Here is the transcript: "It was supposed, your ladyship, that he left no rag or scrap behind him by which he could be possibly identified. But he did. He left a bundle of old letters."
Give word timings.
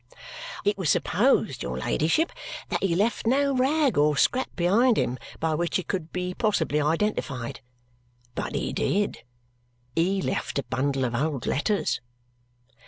"It 0.65 0.79
was 0.79 0.89
supposed, 0.89 1.61
your 1.61 1.77
ladyship, 1.77 2.31
that 2.69 2.81
he 2.81 2.95
left 2.95 3.27
no 3.27 3.53
rag 3.55 3.99
or 3.99 4.17
scrap 4.17 4.49
behind 4.55 4.97
him 4.97 5.19
by 5.39 5.53
which 5.53 5.75
he 5.75 5.83
could 5.83 6.11
be 6.11 6.33
possibly 6.33 6.81
identified. 6.81 7.61
But 8.33 8.55
he 8.55 8.73
did. 8.73 9.19
He 9.95 10.19
left 10.19 10.57
a 10.57 10.63
bundle 10.63 11.05
of 11.05 11.13
old 11.13 11.45
letters." 11.45 12.01